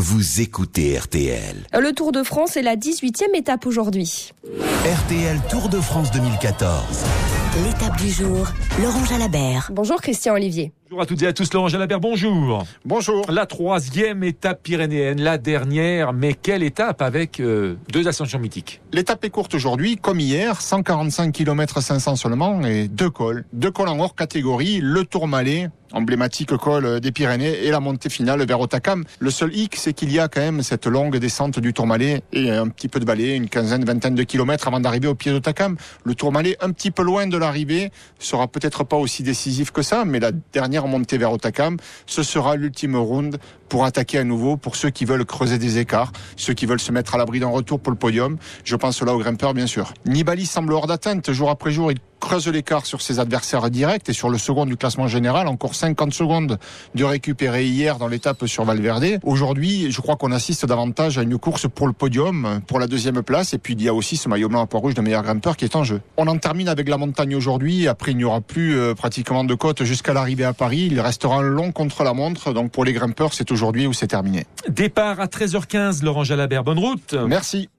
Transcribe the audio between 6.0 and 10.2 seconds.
2014. L'étape du jour, Laurent Jalabert. Bonjour